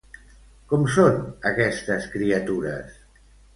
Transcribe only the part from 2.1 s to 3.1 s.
criatures?